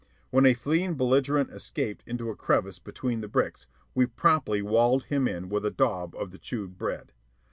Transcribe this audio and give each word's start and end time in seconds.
When 0.31 0.47
a 0.47 0.55
fleeing 0.55 0.95
belligerent 0.95 1.51
escaped 1.51 2.01
into 2.07 2.31
a 2.31 2.35
crevice 2.35 2.79
between 2.79 3.21
the 3.21 3.27
bricks, 3.27 3.67
we 3.93 4.07
promptly 4.07 4.63
walled 4.63 5.03
him 5.03 5.27
in 5.27 5.47
with 5.47 5.63
a 5.63 5.69
daub 5.69 6.15
of 6.15 6.31
the 6.31 6.39
chewed 6.39 6.75
bread. 6.75 7.11